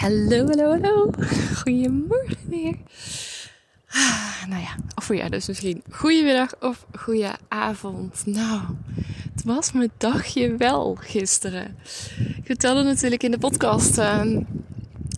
[0.00, 1.10] Hallo, hallo, hallo.
[1.56, 2.76] Goedemorgen weer.
[3.90, 8.22] Ah, nou ja, of voor jou dus misschien goedemiddag of goede avond.
[8.26, 8.60] Nou,
[9.34, 11.76] het was mijn dagje wel gisteren.
[12.18, 14.36] Ik vertelde natuurlijk in de podcast uh,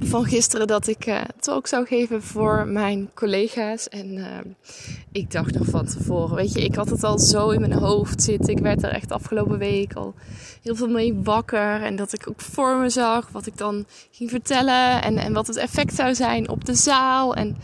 [0.01, 3.89] van gisteren dat ik uh, talk zou geven voor mijn collega's.
[3.89, 4.27] En uh,
[5.13, 8.23] ik dacht nog van tevoren, weet je, ik had het al zo in mijn hoofd
[8.23, 8.55] zitten.
[8.55, 10.15] Ik werd er echt afgelopen week al
[10.63, 11.83] heel veel mee wakker.
[11.83, 15.03] En dat ik ook voor me zag wat ik dan ging vertellen.
[15.03, 17.57] En, en wat het effect zou zijn op de zaal en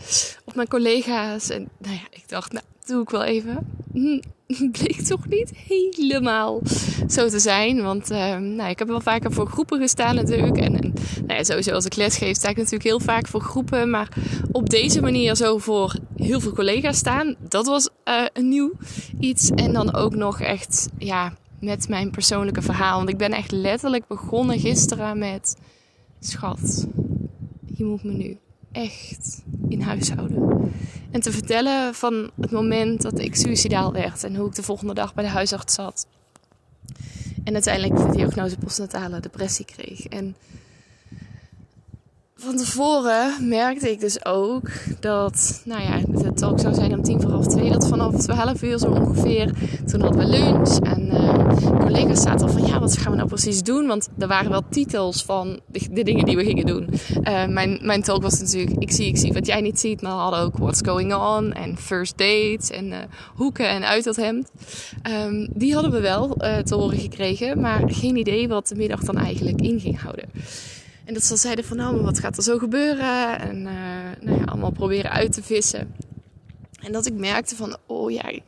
[0.45, 1.49] op mijn collega's.
[1.49, 3.67] En nou ja, ik dacht, nou, doe ik wel even.
[3.93, 4.19] Hm,
[4.71, 6.61] bleek toch niet helemaal
[7.07, 7.81] zo te zijn.
[7.81, 10.57] Want uh, nou, ik heb wel vaker voor groepen gestaan natuurlijk.
[10.57, 10.93] En, en
[11.25, 13.89] nou ja, sowieso als ik les geef sta ik natuurlijk heel vaak voor groepen.
[13.89, 14.09] Maar
[14.51, 18.71] op deze manier zo voor heel veel collega's staan, dat was uh, een nieuw
[19.19, 19.49] iets.
[19.49, 22.97] En dan ook nog echt, ja, met mijn persoonlijke verhaal.
[22.97, 25.57] Want ik ben echt letterlijk begonnen gisteren met...
[26.19, 26.87] Schat,
[27.65, 28.37] je moet me nu
[28.71, 30.71] echt in huis houden.
[31.11, 34.93] En te vertellen van het moment dat ik suicidaal werd en hoe ik de volgende
[34.93, 36.07] dag bij de huisarts zat.
[37.43, 40.05] En uiteindelijk de diagnose postnatale depressie kreeg.
[40.05, 40.35] En
[42.41, 44.69] van tevoren merkte ik dus ook
[44.99, 48.61] dat, nou ja, het talk zou zijn om tien voor half twee, dat vanaf twaalf
[48.61, 49.53] uur zo ongeveer,
[49.85, 53.29] toen hadden we lunch en uh, collega's zaten al van, ja, wat gaan we nou
[53.29, 53.87] precies doen?
[53.87, 56.89] Want er waren wel titels van de, de dingen die we gingen doen.
[57.23, 60.15] Uh, mijn, mijn talk was natuurlijk, ik zie, ik zie wat jij niet ziet, maar
[60.15, 62.97] we hadden ook What's Going On en First Dates en uh,
[63.35, 64.51] hoeken en uit dat hemd.
[65.25, 66.27] Um, die hadden we wel
[66.63, 70.29] te horen gekregen, maar geen idee wat de middag dan eigenlijk in ging houden.
[71.09, 73.39] En dat ze zeiden van nou, maar wat gaat er zo gebeuren?
[73.39, 73.73] En uh,
[74.19, 75.95] nou ja, allemaal proberen uit te vissen.
[76.81, 78.43] En dat ik merkte van, oh ja, ik,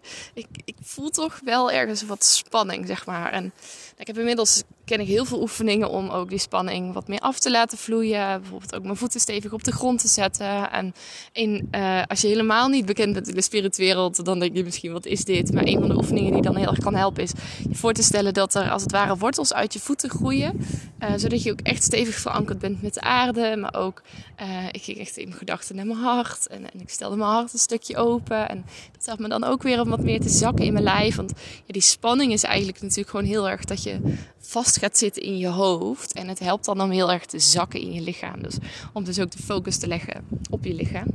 [0.66, 3.32] ik voel toch wel ergens wat spanning, zeg maar.
[3.32, 3.54] En
[3.98, 7.40] ik heb inmiddels ken ik heel veel oefeningen om ook die spanning wat meer af
[7.40, 8.42] te laten vloeien.
[8.42, 10.72] Bijvoorbeeld ook mijn voeten stevig op de grond te zetten.
[10.72, 10.94] En
[11.32, 14.92] in, uh, als je helemaal niet bekend bent in de spiritwereld, dan denk je misschien
[14.92, 15.54] wat is dit?
[15.54, 17.32] Maar een van de oefeningen die dan heel erg kan helpen is
[17.70, 20.60] je voor te stellen dat er als het ware wortels uit je voeten groeien.
[21.00, 23.56] Uh, zodat je ook echt stevig verankerd bent met de aarde.
[23.58, 24.02] Maar ook,
[24.42, 26.48] uh, ik ging echt in mijn gedachten naar mijn hart.
[26.48, 28.50] En, en, ik stelde mijn hart een stukje open.
[28.50, 28.66] En
[29.06, 31.16] helpt me dan ook weer om wat meer te zakken in mijn lijf.
[31.16, 31.34] Want
[31.66, 34.00] ja, die spanning is eigenlijk natuurlijk gewoon heel erg dat je
[34.40, 36.14] vast gaat zitten in je hoofd.
[36.14, 38.44] En het helpt dan om heel erg te zakken in je lichaam.
[38.44, 38.58] Dus
[38.94, 41.08] om dus ook de focus te leggen op je lichaam.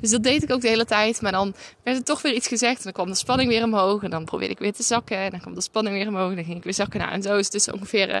[0.00, 1.20] Dus dat deed ik ook de hele tijd.
[1.20, 2.76] Maar dan werd er toch weer iets gezegd.
[2.76, 4.02] En dan kwam de spanning weer omhoog.
[4.02, 5.16] En dan probeerde ik weer te zakken.
[5.16, 6.30] En dan kwam de spanning weer omhoog.
[6.30, 7.00] En dan ging ik weer zakken.
[7.00, 8.20] Nou, en zo is het dus ongeveer uh,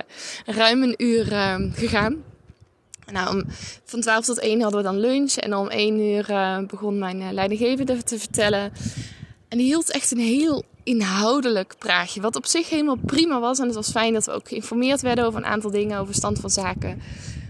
[0.56, 2.31] ruim een uur uh, gegaan.
[3.12, 3.44] Nou, om,
[3.84, 5.32] van 12 tot 1 hadden we dan lunch.
[5.34, 8.72] En om 1 uur uh, begon mijn leidinggevende te vertellen.
[9.48, 12.20] En die hield echt een heel inhoudelijk praatje.
[12.20, 13.58] Wat op zich helemaal prima was.
[13.58, 16.38] En het was fijn dat we ook geïnformeerd werden over een aantal dingen, over stand
[16.38, 17.02] van zaken.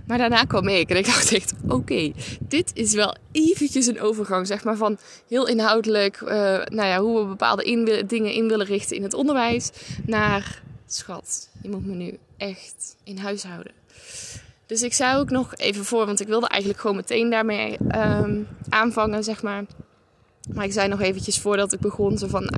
[0.06, 4.46] Maar daarna kwam ik en ik dacht echt, oké, dit is wel eventjes een overgang,
[4.46, 4.98] zeg maar, van
[5.28, 6.28] heel inhoudelijk, uh,
[6.64, 9.70] nou ja, hoe we bepaalde in, dingen in willen richten in het onderwijs,
[10.06, 13.72] naar, schat, je moet me nu echt in huis houden.
[14.72, 18.48] Dus ik zei ook nog even voor, want ik wilde eigenlijk gewoon meteen daarmee um,
[18.68, 19.64] aanvangen, zeg maar.
[20.52, 22.54] Maar ik zei nog eventjes voordat ik begon, zo van,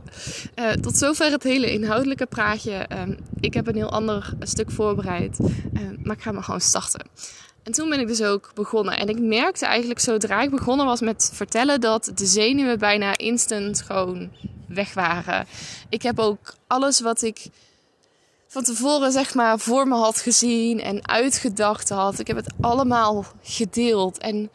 [0.59, 2.89] uh, tot zover het hele inhoudelijke praatje.
[2.93, 5.49] Uh, ik heb een heel ander stuk voorbereid, uh,
[6.03, 7.07] maar ik ga maar gewoon starten.
[7.63, 8.97] En toen ben ik dus ook begonnen.
[8.97, 13.83] En ik merkte eigenlijk zodra ik begonnen was met vertellen dat de zenuwen bijna instant
[13.83, 14.31] gewoon
[14.69, 15.47] weg waren.
[15.89, 17.47] Ik heb ook alles wat ik
[18.55, 22.19] van tevoren zeg maar voor me had gezien en uitgedacht had.
[22.19, 24.19] Ik heb het allemaal gedeeld.
[24.19, 24.51] En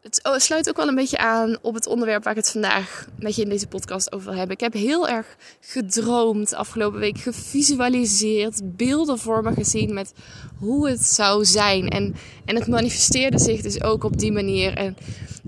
[0.00, 3.36] het sluit ook wel een beetje aan op het onderwerp waar ik het vandaag met
[3.36, 4.54] je in deze podcast over wil hebben.
[4.54, 10.12] Ik heb heel erg gedroomd afgelopen week, gevisualiseerd, beelden voor me gezien met
[10.58, 11.88] hoe het zou zijn.
[11.88, 12.14] En,
[12.44, 14.76] en het manifesteerde zich dus ook op die manier.
[14.76, 14.96] En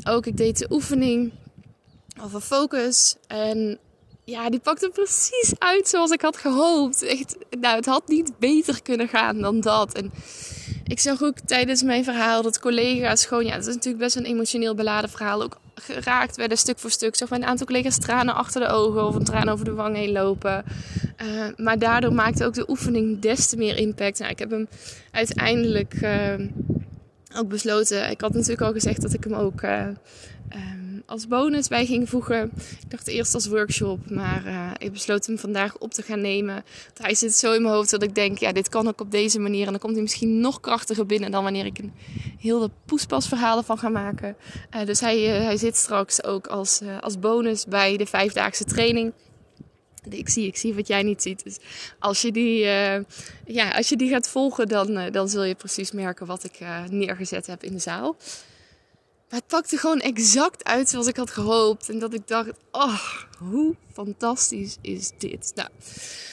[0.04, 1.32] ook ik deed de oefening
[2.22, 3.16] over focus.
[3.26, 3.78] En
[4.26, 7.02] ja, die pakte precies uit zoals ik had gehoopt.
[7.02, 9.94] Echt, nou, het had niet beter kunnen gaan dan dat.
[9.94, 10.12] En
[10.84, 14.24] ik zag ook tijdens mijn verhaal dat collega's gewoon, ja, het is natuurlijk best een
[14.24, 17.16] emotioneel beladen verhaal, ook geraakt werden stuk voor stuk.
[17.16, 19.96] Zag mijn een aantal collega's tranen achter de ogen of een traan over de wang
[19.96, 20.64] heen lopen.
[21.22, 24.18] Uh, maar daardoor maakte ook de oefening des te meer impact.
[24.18, 24.68] Nou, ik heb hem
[25.10, 26.34] uiteindelijk uh,
[27.36, 28.10] ook besloten.
[28.10, 29.86] Ik had natuurlijk al gezegd dat ik hem ook uh,
[31.06, 32.50] als bonus bij ging voegen.
[32.80, 36.64] Ik dacht eerst als workshop, maar uh, ik besloot hem vandaag op te gaan nemen.
[37.00, 39.38] Hij zit zo in mijn hoofd dat ik denk, ja, dit kan ook op deze
[39.38, 39.64] manier.
[39.64, 41.92] En dan komt hij misschien nog krachtiger binnen dan wanneer ik een
[42.38, 44.36] heel de poespasverhalen van ga maken.
[44.74, 49.12] Uh, dus hij, hij zit straks ook als, als bonus bij de vijfdaagse training.
[50.08, 51.44] Ik zie, ik zie wat jij niet ziet.
[51.44, 51.58] Dus
[51.98, 52.58] als je die,
[53.44, 56.58] ja, als je die gaat volgen, dan, dan zul je precies merken wat ik
[56.90, 58.16] neergezet heb in de zaal.
[59.30, 61.88] Maar het pakte gewoon exact uit zoals ik had gehoopt.
[61.88, 63.00] En dat ik dacht, oh,
[63.38, 65.52] hoe fantastisch is dit?
[65.54, 65.68] Nou,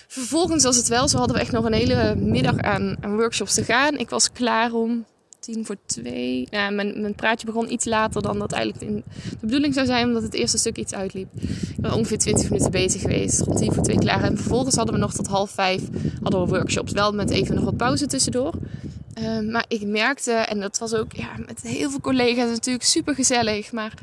[0.07, 3.63] vervolgens was het wel, zo hadden we echt nog een hele middag aan, workshops te
[3.63, 3.97] gaan.
[3.97, 5.05] Ik was klaar om
[5.39, 6.47] tien voor twee.
[6.49, 10.07] Ja, mijn, mijn praatje begon iets later dan dat eigenlijk in de bedoeling zou zijn,
[10.07, 11.27] omdat het eerste stuk iets uitliep.
[11.41, 14.23] Ik ben ongeveer 20 minuten bezig geweest, rond tien voor twee klaar.
[14.23, 15.81] En vervolgens hadden we nog tot half vijf
[16.21, 16.91] hadden we workshops.
[16.91, 18.53] Wel met even nog wat pauze tussendoor.
[19.13, 23.15] Ehm, maar ik merkte, en dat was ook ja, met heel veel collega's natuurlijk super
[23.15, 23.93] gezellig, maar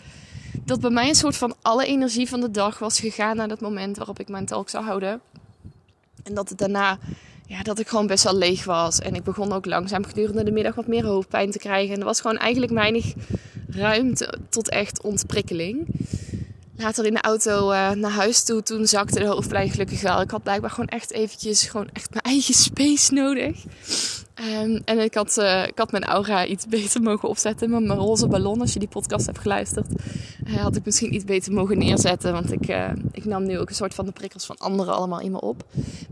[0.65, 3.61] dat bij mij een soort van alle energie van de dag was gegaan naar dat
[3.61, 5.21] moment waarop ik mijn talk zou houden.
[6.23, 6.99] En dat het daarna,
[7.47, 8.99] ja, dat ik gewoon best wel leeg was.
[8.99, 11.95] En ik begon ook langzaam gedurende de middag wat meer hoofdpijn te krijgen.
[11.95, 13.15] En er was gewoon eigenlijk weinig
[13.69, 15.87] ruimte tot echt ontprikkeling.
[16.77, 20.21] Later in de auto uh, naar huis toe, toen zakte de hoofdpijn gelukkig wel.
[20.21, 23.65] Ik had blijkbaar gewoon echt eventjes gewoon echt mijn eigen space nodig.
[24.41, 27.71] Um, en ik had, uh, ik had mijn aura iets beter mogen opzetten.
[27.71, 29.87] Met mijn roze ballon, als je die podcast hebt geluisterd,
[30.47, 32.33] uh, had ik misschien iets beter mogen neerzetten.
[32.33, 35.21] Want ik, uh, ik nam nu ook een soort van de prikkels van anderen allemaal
[35.21, 35.65] in me op.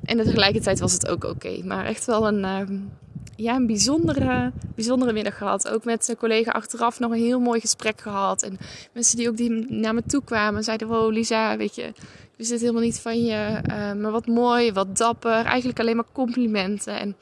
[0.05, 1.61] En tegelijkertijd was het ook oké.
[1.65, 2.77] Maar echt wel een, ehm,
[3.37, 5.69] ja, een bijzondere, bijzondere middag gehad.
[5.69, 8.43] Ook met een collega achteraf nog een heel mooi gesprek gehad.
[8.43, 8.59] En
[8.93, 11.93] mensen die ook die naar me toe kwamen zeiden: Wow, Lisa, weet je,
[12.37, 13.61] we zitten helemaal niet van je.
[14.01, 15.45] maar wat mooi, wat dapper.
[15.45, 16.99] Eigenlijk alleen maar complimenten.
[16.99, 17.17] En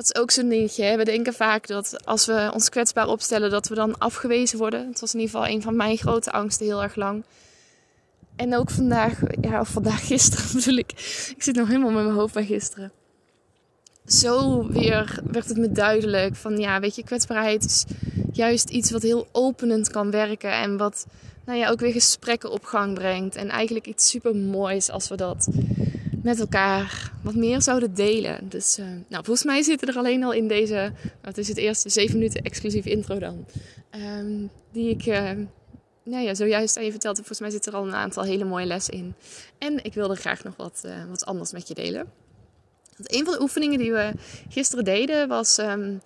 [0.00, 0.96] dat is ook zo'n dingetje.
[0.96, 4.88] We denken vaak dat als we ons kwetsbaar opstellen, dat we dan afgewezen worden.
[4.88, 7.24] Het was in ieder geval een van mijn grote angsten heel erg lang.
[8.36, 10.90] En ook vandaag, ja, of vandaag gisteren bedoel ik.
[11.36, 12.92] Ik zit nog helemaal met mijn hoofd bij gisteren.
[14.06, 17.84] Zo weer werd het me duidelijk van ja, weet je, kwetsbaarheid is
[18.32, 20.52] juist iets wat heel openend kan werken.
[20.52, 21.06] En wat
[21.44, 23.36] nou ja, ook weer gesprekken op gang brengt.
[23.36, 25.48] En eigenlijk iets super moois als we dat
[26.22, 28.48] met elkaar wat meer zouden delen.
[28.48, 31.88] Dus uh, nou, volgens mij zitten er alleen al in deze, wat is het eerste,
[31.88, 33.46] zeven minuten exclusief intro dan.
[34.18, 35.30] Um, die ik uh,
[36.02, 37.16] nou ja, zojuist aan je verteld.
[37.16, 39.14] Volgens mij zit er al een aantal hele mooie lessen in.
[39.58, 42.12] En ik wilde graag nog wat, uh, wat anders met je delen.
[42.96, 44.12] Want een van de oefeningen die we
[44.48, 46.00] gisteren deden was um,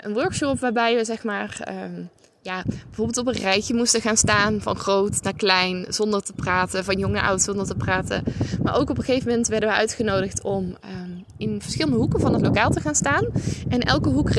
[0.00, 2.10] een workshop waarbij we zeg maar um,
[2.42, 6.84] ja, bijvoorbeeld op een rijtje moesten gaan staan van groot naar klein, zonder te praten,
[6.84, 8.22] van jong naar oud zonder te praten.
[8.62, 12.32] Maar ook op een gegeven moment werden we uitgenodigd om um, in verschillende hoeken van
[12.32, 13.26] het lokaal te gaan staan.
[13.68, 14.30] En elke hoek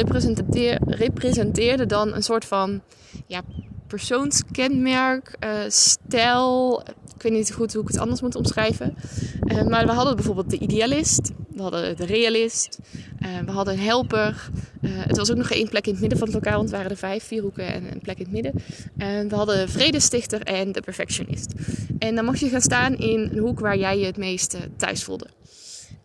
[0.86, 2.82] representeerde dan een soort van
[3.28, 3.42] ja,
[3.88, 6.82] persoonskenmerk, uh, stijl.
[7.16, 8.96] Ik weet niet goed hoe ik het anders moet omschrijven.
[9.44, 12.80] Uh, maar we hadden bijvoorbeeld de idealist, we hadden de realist,
[13.20, 14.50] uh, we hadden een helper.
[14.82, 16.92] het was ook nog één plek in het midden van het lokaal, want het waren
[16.92, 18.54] er vijf, vier hoeken en een plek in het midden.
[18.98, 21.54] En we hadden vredestichter en de perfectionist.
[22.00, 25.04] En dan mocht je gaan staan in een hoek waar jij je het meest thuis
[25.04, 25.28] voelde.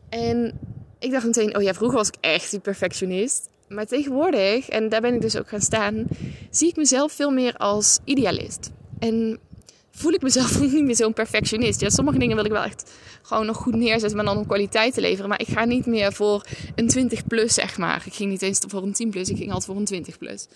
[0.09, 0.59] En
[0.99, 3.49] ik dacht meteen, oh ja, vroeger was ik echt die perfectionist.
[3.69, 6.07] Maar tegenwoordig, en daar ben ik dus ook gaan staan,
[6.51, 8.71] zie ik mezelf veel meer als idealist.
[8.99, 9.39] En
[9.97, 11.81] voel ik mezelf niet meer zo'n perfectionist.
[11.81, 12.91] Ja, sommige dingen wil ik wel echt
[13.23, 15.29] gewoon nog goed neerzetten, maar dan om kwaliteit te leveren.
[15.29, 18.03] Maar ik ga niet meer voor een 20 plus, zeg maar.
[18.07, 20.47] Ik ging niet eens voor een 10 plus, ik ging altijd voor een 20 plus.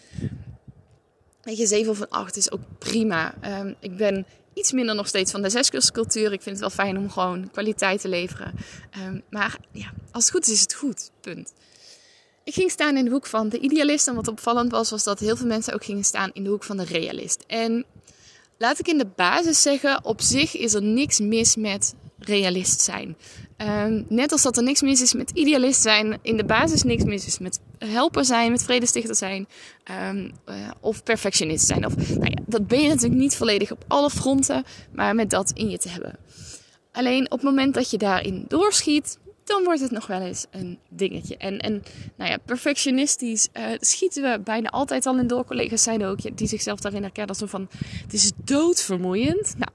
[1.43, 3.35] Weet je, 7 of een 8 is ook prima.
[3.61, 6.33] Um, ik ben iets minder nog steeds van de zeskurscultuur.
[6.33, 8.55] Ik vind het wel fijn om gewoon kwaliteit te leveren.
[9.07, 11.11] Um, maar ja, als het goed is, is het goed.
[11.21, 11.53] Punt.
[12.45, 14.09] Ik ging staan in de hoek van de idealist.
[14.09, 16.65] En wat opvallend was, was dat heel veel mensen ook gingen staan in de hoek
[16.65, 17.45] van de realist.
[17.47, 17.85] En
[18.61, 23.17] laat ik in de basis zeggen, op zich is er niks mis met realist zijn.
[23.57, 27.05] Ehm, net als dat er niks mis is met idealist zijn, in de basis niks
[27.05, 29.49] mis is met helper zijn, met vredestichter zijn
[30.09, 31.87] um, uh, of perfectionist zijn.
[31.87, 35.51] Of, nou ja, dat ben je natuurlijk niet volledig op alle fronten, maar met dat
[35.55, 36.19] in je te hebben.
[36.93, 40.79] Alleen op het moment dat je daarin doorschiet, dan wordt het nog wel eens een
[40.89, 41.37] dingetje.
[41.37, 41.83] En, en
[42.17, 45.45] nou ja, perfectionistisch uh, schieten we bijna altijd al in door.
[45.45, 47.37] Collega's zijn ook die zichzelf daarin herkennen.
[47.37, 47.69] Zo van,
[48.03, 49.55] het is doodvermoeiend.
[49.57, 49.73] Nou,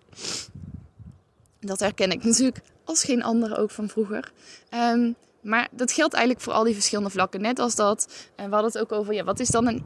[1.59, 4.31] dat herken ik natuurlijk als geen andere ook van vroeger.
[4.73, 7.41] Um, maar dat geldt eigenlijk voor al die verschillende vlakken.
[7.41, 9.81] Net als dat, en we hadden het ook over, ja, wat is dan een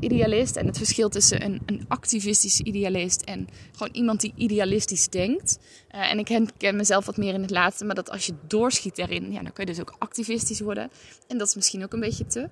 [0.00, 0.56] idealist?
[0.56, 5.58] En het verschil tussen een, een activistisch idealist en gewoon iemand die idealistisch denkt.
[5.94, 8.96] Uh, en ik ken mezelf wat meer in het laatste, maar dat als je doorschiet
[8.96, 10.90] daarin, ja, dan kun je dus ook activistisch worden.
[11.26, 12.48] En dat is misschien ook een beetje te.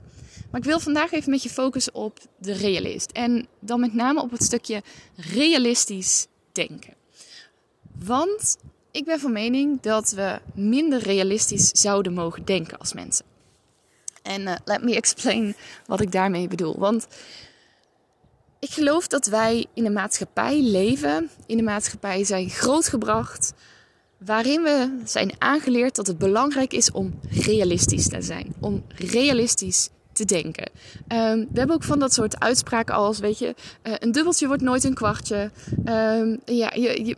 [0.51, 3.11] Maar ik wil vandaag even met je focussen op de realist.
[3.11, 4.83] En dan met name op het stukje
[5.17, 6.95] realistisch denken.
[7.99, 8.57] Want
[8.93, 13.25] ik ben van mening dat we minder realistisch zouden mogen denken als mensen.
[14.23, 15.55] En uh, let me explain
[15.87, 16.79] wat ik daarmee bedoel.
[16.79, 17.07] Want
[18.59, 23.53] ik geloof dat wij in een maatschappij leven, in een maatschappij zijn grootgebracht,
[24.19, 30.25] waarin we zijn aangeleerd dat het belangrijk is om realistisch te zijn, om realistisch te
[30.25, 30.71] denken.
[31.09, 34.63] Um, we hebben ook van dat soort uitspraken als, weet je, uh, een dubbeltje wordt
[34.63, 35.51] nooit een kwartje.
[35.85, 37.17] Um, ja, je, je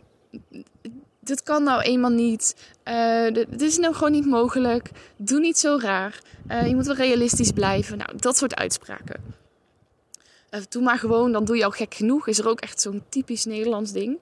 [1.25, 2.55] dit kan nou eenmaal niet.
[2.85, 4.89] Uh, dit is nou gewoon niet mogelijk.
[5.17, 6.21] Doe niet zo raar.
[6.51, 7.97] Uh, je moet wel realistisch blijven.
[7.97, 9.23] Nou, dat soort uitspraken.
[10.51, 12.27] Uh, doe maar gewoon, dan doe je al gek genoeg.
[12.27, 14.17] Is er ook echt zo'n typisch Nederlands ding.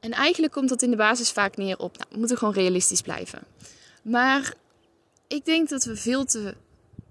[0.00, 3.02] En eigenlijk komt dat in de basis vaak neer op, nou, we moeten gewoon realistisch
[3.02, 3.42] blijven.
[4.02, 4.54] Maar
[5.28, 6.54] ik denk dat we veel te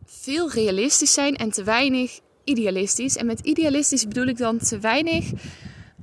[0.05, 3.15] veel realistisch zijn en te weinig idealistisch.
[3.15, 5.31] En met idealistisch bedoel ik dan te weinig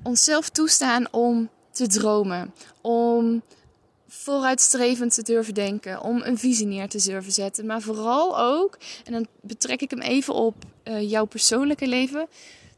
[0.02, 3.43] onszelf toestaan om te dromen, om
[4.09, 9.12] vooruitstrevend te durven denken, om een visie neer te durven zetten, maar vooral ook, en
[9.12, 10.54] dan betrek ik hem even op
[10.85, 12.28] uh, jouw persoonlijke leven,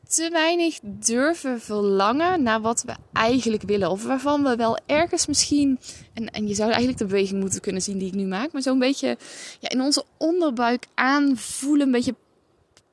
[0.08, 3.90] te weinig durven verlangen naar wat we eigenlijk willen.
[3.90, 5.78] Of waarvan we wel ergens misschien,
[6.14, 8.62] en, en je zou eigenlijk de beweging moeten kunnen zien die ik nu maak, maar
[8.62, 9.18] zo'n beetje
[9.60, 12.14] ja, in onze onderbuik aanvoelen, een beetje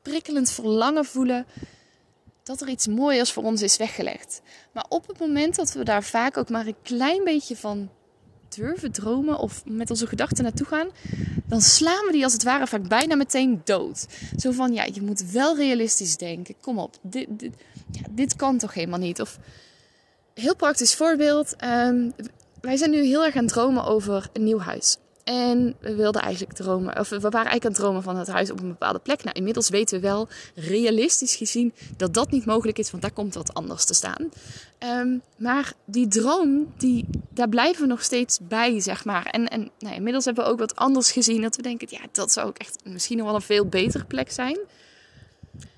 [0.01, 1.45] prikkelend verlangen voelen
[2.43, 4.41] dat er iets mooiers voor ons is weggelegd.
[4.71, 7.89] Maar op het moment dat we daar vaak ook maar een klein beetje van
[8.55, 10.89] durven dromen of met onze gedachten naartoe gaan,
[11.45, 14.07] dan slaan we die als het ware vaak bijna meteen dood.
[14.37, 16.55] Zo van, ja, je moet wel realistisch denken.
[16.61, 17.53] Kom op, dit, dit,
[17.91, 19.21] ja, dit kan toch helemaal niet?
[19.21, 19.39] Of
[20.33, 21.55] heel praktisch voorbeeld.
[21.63, 22.13] Um,
[22.61, 24.97] wij zijn nu heel erg aan het dromen over een nieuw huis.
[25.23, 28.51] En we wilden eigenlijk dromen, of we waren eigenlijk aan het dromen van het huis
[28.51, 29.23] op een bepaalde plek.
[29.23, 33.33] Nou, inmiddels weten we wel, realistisch gezien, dat dat niet mogelijk is, want daar komt
[33.33, 34.29] wat anders te staan.
[34.79, 39.25] Um, maar die droom, die, daar blijven we nog steeds bij, zeg maar.
[39.25, 42.31] En, en nou, inmiddels hebben we ook wat anders gezien, dat we denken, ja, dat
[42.31, 44.57] zou ook echt misschien nog wel een veel betere plek zijn.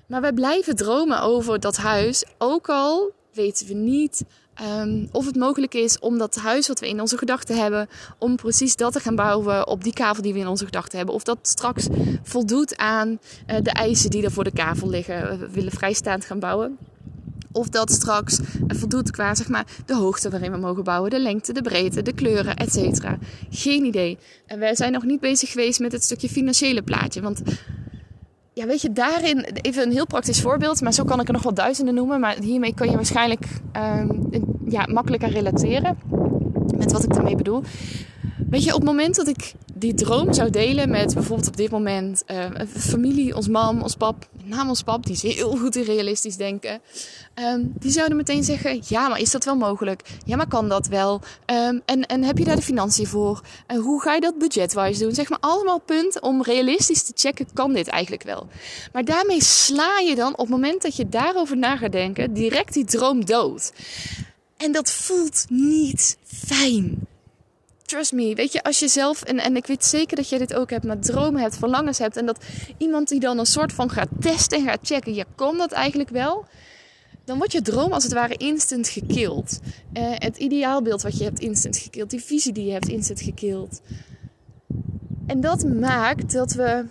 [0.06, 4.24] Maar wij blijven dromen over dat huis, ook al weten we niet
[4.62, 8.36] Um, of het mogelijk is om dat huis wat we in onze gedachten hebben, om
[8.36, 11.14] precies dat te gaan bouwen op die kavel die we in onze gedachten hebben.
[11.14, 11.86] Of dat straks
[12.22, 15.38] voldoet aan uh, de eisen die er voor de kavel liggen.
[15.38, 16.78] We willen vrijstaand gaan bouwen.
[17.52, 21.52] Of dat straks voldoet qua zeg maar, de hoogte waarin we mogen bouwen, de lengte,
[21.52, 23.04] de breedte, de kleuren, etc.
[23.50, 24.18] Geen idee.
[24.46, 27.20] En wij zijn nog niet bezig geweest met het stukje financiële plaatje.
[27.20, 27.42] Want
[28.58, 31.42] ja, weet je, daarin even een heel praktisch voorbeeld, maar zo kan ik er nog
[31.42, 32.20] wel duizenden noemen.
[32.20, 33.46] Maar hiermee kan je waarschijnlijk
[33.76, 34.28] um,
[34.68, 35.98] ja, makkelijker relateren
[36.76, 37.62] met wat ik daarmee bedoel.
[38.50, 41.70] Weet je, op het moment dat ik die droom zou delen met bijvoorbeeld op dit
[41.70, 45.76] moment uh, familie, ons mam, ons pap, met name ons pap, die is heel goed
[45.76, 46.80] in realistisch denken.
[47.34, 50.02] Um, die zouden meteen zeggen: Ja, maar is dat wel mogelijk?
[50.24, 51.20] Ja, maar kan dat wel?
[51.46, 53.40] Um, en, en heb je daar de financiën voor?
[53.66, 55.14] En hoe ga je dat budgetwise doen?
[55.14, 58.46] Zeg maar allemaal punten om realistisch te checken: kan dit eigenlijk wel?
[58.92, 62.72] Maar daarmee sla je dan op het moment dat je daarover na gaat denken, direct
[62.72, 63.72] die droom dood.
[64.56, 67.06] En dat voelt niet fijn.
[67.86, 70.54] Trust me, weet je, als je zelf, en, en ik weet zeker dat jij dit
[70.54, 72.16] ook hebt, maar dromen hebt, verlangens hebt.
[72.16, 72.44] En dat
[72.78, 76.10] iemand die dan een soort van gaat testen en gaat checken, ja, kan dat eigenlijk
[76.10, 76.46] wel?
[77.24, 79.60] Dan wordt je droom als het ware instant gekild.
[79.92, 82.10] Uh, het ideaalbeeld wat je hebt, instant gekild.
[82.10, 83.80] Die visie die je hebt, instant gekild.
[85.26, 86.84] En dat maakt dat we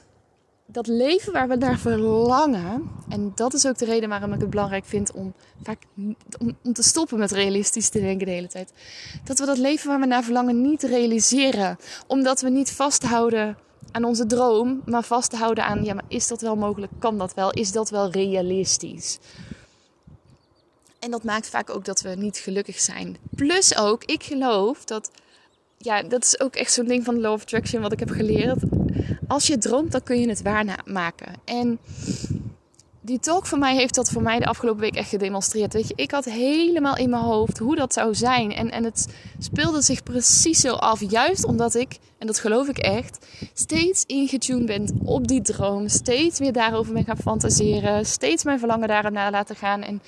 [0.76, 4.50] dat leven waar we naar verlangen, en dat is ook de reden waarom ik het
[4.50, 5.84] belangrijk vind om vaak
[6.40, 8.74] om, te stoppen met realistisch te denken de hele tijd.
[9.24, 11.78] Dat we dat leven waar we naar verlangen niet realiseren,
[12.08, 13.58] omdat we niet vasthouden
[13.92, 16.92] aan onze droom, maar vasthouden aan ja, maar is dat wel mogelijk?
[17.00, 17.52] Kan dat wel?
[17.52, 19.20] Is dat wel realistisch?
[21.00, 23.18] En dat maakt vaak ook dat we niet gelukkig zijn.
[23.36, 25.12] Plus ook, ik geloof dat
[25.78, 28.10] ja, dat is ook echt zo'n ding van de Law of Attraction wat ik heb
[28.10, 28.64] geleerd.
[29.28, 31.34] Als je droomt, dan kun je het waarmaken.
[31.46, 31.80] En
[33.02, 35.74] die talk van mij heeft dat voor mij de afgelopen week echt gedemonstreerd.
[35.74, 38.54] Weet je, ik had helemaal in mijn hoofd hoe dat zou zijn.
[38.54, 39.08] En, en het
[39.40, 41.10] speelde zich precies zo af.
[41.10, 45.88] Juist omdat ik, en dat geloof ik echt, steeds ingetuned ben op die droom.
[45.88, 48.06] Steeds weer daarover ben gaan fantaseren.
[48.06, 49.82] Steeds mijn verlangen daarna laten gaan.
[49.82, 50.02] En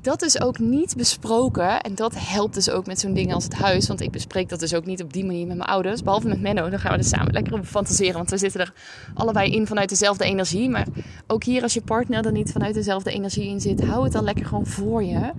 [0.00, 1.80] dat is ook niet besproken.
[1.80, 3.88] En dat helpt dus ook met zo'n ding als het huis.
[3.88, 6.02] Want ik bespreek dat dus ook niet op die manier met mijn ouders.
[6.02, 6.68] Behalve met Menno.
[6.68, 8.14] Dan gaan we er samen lekker over fantaseren.
[8.14, 8.72] Want we zitten er
[9.14, 10.68] allebei in vanuit dezelfde energie.
[10.68, 10.86] Maar
[11.26, 13.84] ook hier als je partner er niet vanuit dezelfde energie in zit.
[13.84, 15.30] Hou het dan lekker gewoon voor je.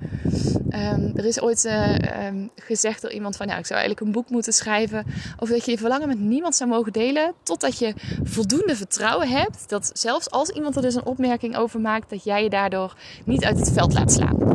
[0.73, 1.95] Um, er is ooit uh,
[2.27, 3.47] um, gezegd door iemand van...
[3.47, 5.05] Ja, ik zou eigenlijk een boek moeten schrijven.
[5.39, 7.33] Over dat je je verlangen met niemand zou mogen delen.
[7.43, 9.69] Totdat je voldoende vertrouwen hebt.
[9.69, 12.09] Dat zelfs als iemand er dus een opmerking over maakt.
[12.09, 14.50] Dat jij je daardoor niet uit het veld laat slaan.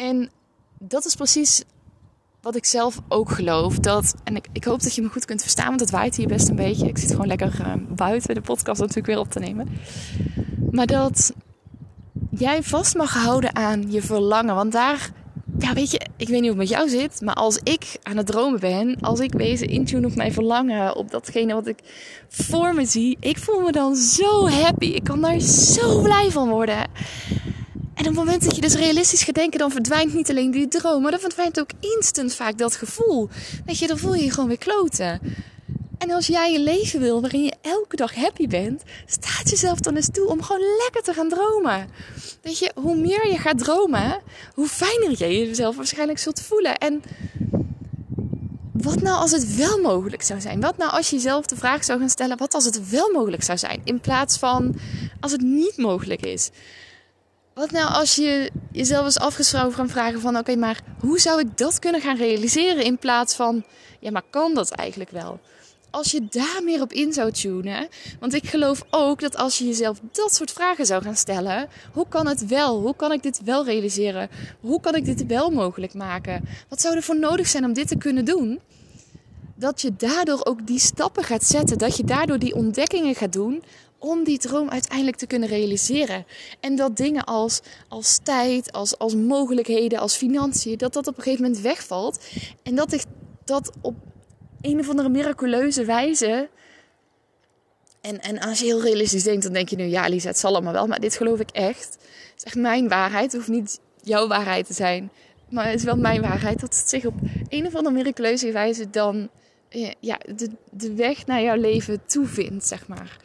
[0.00, 0.30] En
[0.78, 1.62] dat is precies
[2.40, 3.78] wat ik zelf ook geloof.
[3.78, 6.26] Dat, en ik, ik hoop dat je me goed kunt verstaan, want het waait hier
[6.26, 6.88] best een beetje.
[6.88, 9.68] Ik zit gewoon lekker uh, buiten de podcast natuurlijk weer op te nemen.
[10.70, 11.32] Maar dat
[12.30, 14.54] jij vast mag houden aan je verlangen.
[14.54, 15.10] Want daar,
[15.58, 17.20] ja weet je, ik weet niet hoe het met jou zit.
[17.20, 21.10] Maar als ik aan het dromen ben, als ik wezen intune op mijn verlangen, op
[21.10, 21.78] datgene wat ik
[22.28, 23.16] voor me zie.
[23.20, 24.86] Ik voel me dan zo happy.
[24.86, 26.88] Ik kan daar zo blij van worden.
[28.00, 30.68] En op het moment dat je dus realistisch gaat denken, dan verdwijnt niet alleen die
[30.68, 33.28] droom, maar dan verdwijnt ook instant vaak dat gevoel.
[33.66, 35.20] Weet je, dan voel je je gewoon weer kloten.
[35.98, 39.96] En als jij een leven wil waarin je elke dag happy bent, staat jezelf dan
[39.96, 41.88] eens toe om gewoon lekker te gaan dromen.
[42.42, 44.20] Weet je, hoe meer je gaat dromen,
[44.54, 46.78] hoe fijner je jezelf waarschijnlijk zult voelen.
[46.78, 47.02] En
[48.72, 50.60] wat nou als het wel mogelijk zou zijn?
[50.60, 53.42] Wat nou als je jezelf de vraag zou gaan stellen: wat als het wel mogelijk
[53.42, 53.80] zou zijn?
[53.84, 54.74] In plaats van
[55.20, 56.50] als het niet mogelijk is.
[57.54, 60.36] Wat nou als je jezelf eens afgesproken gaan vragen van...
[60.36, 63.64] oké, maar hoe zou ik dat kunnen gaan realiseren in plaats van...
[64.00, 65.40] ja, maar kan dat eigenlijk wel?
[65.90, 67.88] Als je daar meer op in zou tunen...
[68.20, 71.68] want ik geloof ook dat als je jezelf dat soort vragen zou gaan stellen...
[71.92, 72.80] hoe kan het wel?
[72.80, 74.28] Hoe kan ik dit wel realiseren?
[74.60, 76.44] Hoe kan ik dit wel mogelijk maken?
[76.68, 78.60] Wat zou er voor nodig zijn om dit te kunnen doen?
[79.54, 81.78] Dat je daardoor ook die stappen gaat zetten.
[81.78, 83.62] Dat je daardoor die ontdekkingen gaat doen
[84.00, 86.26] om die droom uiteindelijk te kunnen realiseren.
[86.60, 91.22] En dat dingen als, als tijd, als, als mogelijkheden, als financiën, dat dat op een
[91.22, 92.24] gegeven moment wegvalt.
[92.62, 93.02] En dat ik
[93.44, 93.94] dat op
[94.60, 96.48] een of andere miraculeuze wijze.
[98.00, 100.52] En, en als je heel realistisch denkt, dan denk je nu, ja, Lisa, het zal
[100.52, 100.86] allemaal wel.
[100.86, 101.92] Maar dit geloof ik echt.
[101.92, 103.32] Het is echt mijn waarheid.
[103.32, 105.10] Hoeft niet jouw waarheid te zijn.
[105.48, 107.14] Maar het is wel mijn waarheid dat het zich op
[107.48, 109.28] een of andere miraculeuze wijze dan
[109.68, 113.16] eh, ja, de, de weg naar jouw leven toevindt, zeg maar.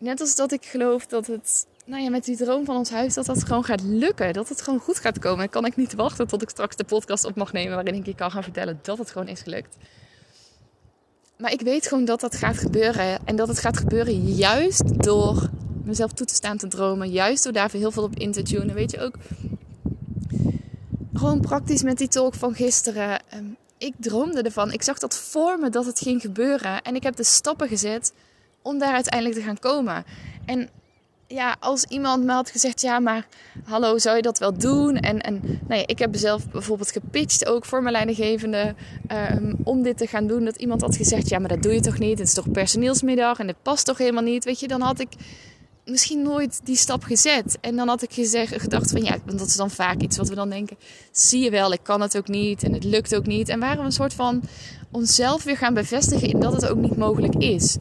[0.00, 3.14] Net als dat ik geloof dat het, nou ja, met die droom van ons huis,
[3.14, 4.32] dat dat gewoon gaat lukken.
[4.32, 5.38] Dat het gewoon goed gaat komen.
[5.38, 8.06] Dan kan ik niet wachten tot ik straks de podcast op mag nemen waarin ik
[8.06, 9.76] je kan gaan vertellen dat het gewoon is gelukt.
[11.36, 13.26] Maar ik weet gewoon dat dat gaat gebeuren.
[13.26, 15.50] En dat het gaat gebeuren juist door
[15.84, 17.10] mezelf toe te staan te dromen.
[17.10, 18.74] Juist door daar heel veel op in te tunen.
[18.74, 19.14] Weet je ook,
[21.12, 23.20] gewoon praktisch met die talk van gisteren.
[23.28, 23.44] Ehm,
[23.78, 24.72] ik droomde ervan.
[24.72, 26.82] Ik zag dat voor me dat het ging gebeuren.
[26.82, 28.12] En ik heb de stappen gezet
[28.62, 30.04] om daar uiteindelijk te gaan komen.
[30.46, 30.70] En
[31.34, 33.26] ja, als iemand me had gezegd, ja, maar
[33.64, 34.96] hallo, zou je dat wel doen?
[34.96, 38.74] En, en nou ik heb zelf bijvoorbeeld gepitcht ook voor mijn leidinggevende
[39.32, 40.44] um, om dit te gaan doen.
[40.44, 42.18] Dat iemand had gezegd, ja, maar dat doe je toch niet?
[42.18, 44.44] Het is toch personeelsmiddag en het past toch helemaal niet?
[44.44, 45.08] Weet je, dan had ik
[45.84, 47.58] misschien nooit die stap gezet.
[47.60, 50.28] En dan had ik gezegd, gedacht van ja, want dat is dan vaak iets wat
[50.28, 50.76] we dan denken.
[51.10, 53.48] Zie je wel, ik kan het ook niet en het lukt ook niet.
[53.48, 54.42] En waren we een soort van
[54.90, 57.76] onszelf weer gaan bevestigen in dat het ook niet mogelijk is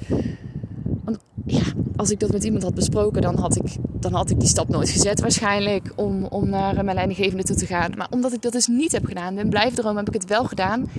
[1.52, 1.62] ja,
[1.96, 4.68] als ik dat met iemand had besproken, dan had ik, dan had ik die stap
[4.68, 7.92] nooit gezet waarschijnlijk om, om naar mijn leidinggevende toe te gaan.
[7.98, 10.92] Maar omdat ik dat dus niet heb gedaan, blijf dromen, heb ik het wel gedaan.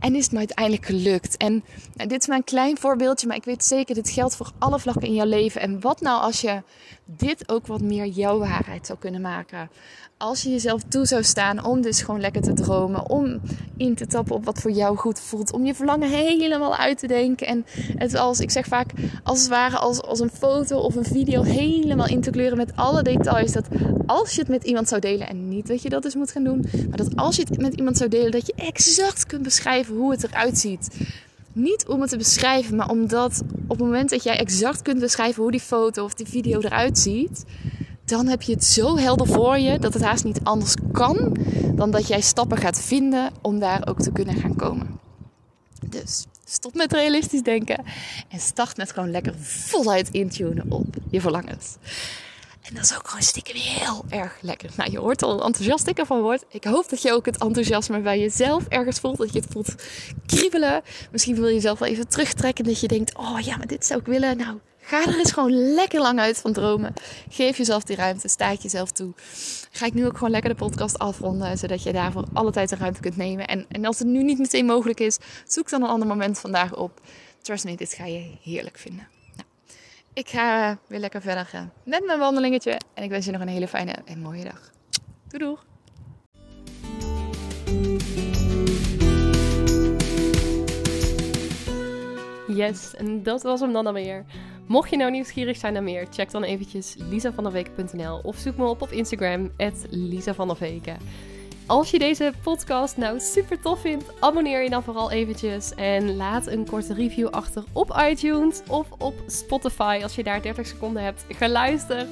[0.00, 1.36] En is het me uiteindelijk gelukt.
[1.36, 1.64] En
[1.96, 5.08] dit is maar een klein voorbeeldje, maar ik weet zeker, dit geldt voor alle vlakken
[5.08, 5.60] in jouw leven.
[5.60, 6.62] En wat nou als je
[7.04, 9.68] dit ook wat meer jouw waarheid zou kunnen maken?
[10.16, 13.40] als je jezelf toe zou staan om dus gewoon lekker te dromen, om
[13.76, 17.06] in te tappen op wat voor jou goed voelt, om je verlangen helemaal uit te
[17.06, 18.90] denken en het als, ik zeg vaak,
[19.22, 22.72] als het ware als, als een foto of een video helemaal in te kleuren met
[22.74, 23.66] alle details, dat
[24.06, 26.44] als je het met iemand zou delen, en niet dat je dat dus moet gaan
[26.44, 29.96] doen, maar dat als je het met iemand zou delen, dat je exact kunt beschrijven
[29.96, 30.96] hoe het eruit ziet.
[31.52, 35.42] Niet om het te beschrijven, maar omdat op het moment dat jij exact kunt beschrijven
[35.42, 37.44] hoe die foto of die video eruit ziet,
[38.04, 41.36] dan heb je het zo helder voor je dat het haast niet anders kan
[41.74, 45.00] dan dat jij stappen gaat vinden om daar ook te kunnen gaan komen.
[45.88, 47.84] Dus stop met realistisch denken
[48.28, 51.76] en start met gewoon lekker voluit intunen op je verlangens.
[52.64, 54.70] En dat is ook gewoon stiekem heel erg lekker.
[54.76, 56.44] Nou, je hoort al enthousiast ik ervan word.
[56.48, 59.18] Ik hoop dat je ook het enthousiasme bij jezelf ergens voelt.
[59.18, 59.74] Dat je het voelt
[60.26, 60.82] kriebelen.
[61.10, 62.64] Misschien wil je jezelf wel even terugtrekken.
[62.64, 64.36] Dat je denkt, oh ja, maar dit zou ik willen.
[64.36, 66.92] Nou, ga er eens gewoon lekker lang uit van dromen.
[67.30, 68.28] Geef jezelf die ruimte.
[68.28, 69.12] Sta jezelf toe.
[69.70, 71.58] Ga ik nu ook gewoon lekker de podcast afronden.
[71.58, 73.46] Zodat je daarvoor alle tijd de ruimte kunt nemen.
[73.46, 76.76] En, en als het nu niet meteen mogelijk is, zoek dan een ander moment vandaag
[76.76, 77.00] op.
[77.42, 79.13] Trust me, dit ga je heerlijk vinden.
[80.14, 82.80] Ik ga weer lekker verder gaan met mijn wandelingetje.
[82.94, 84.70] En ik wens je nog een hele fijne en mooie dag.
[85.28, 85.64] Doei doeg!
[92.56, 94.24] Yes, en dat was hem dan alweer.
[94.66, 98.82] Mocht je nou nieuwsgierig zijn naar meer, check dan eventjes lisavanderweken.nl of zoek me op
[98.82, 99.52] op Instagram,
[100.56, 100.98] Veken.
[101.66, 106.46] Als je deze podcast nou super tof vindt, abonneer je dan vooral eventjes en laat
[106.46, 110.00] een korte review achter op iTunes of op Spotify.
[110.02, 112.08] Als je daar 30 seconden hebt geluisterd,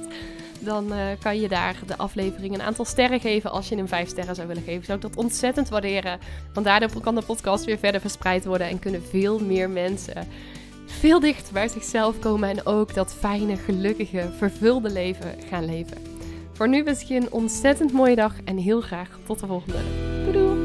[0.60, 3.50] dan uh, kan je daar de aflevering een aantal sterren geven.
[3.50, 6.18] Als je hem 5 sterren zou willen geven, zou ik dat ontzettend waarderen.
[6.52, 10.28] Want daardoor kan de podcast weer verder verspreid worden en kunnen veel meer mensen
[10.86, 16.21] veel dichter bij zichzelf komen en ook dat fijne, gelukkige, vervulde leven gaan leven.
[16.52, 19.78] Voor nu wens ik je een ontzettend mooie dag en heel graag tot de volgende.
[20.24, 20.61] Doei doei!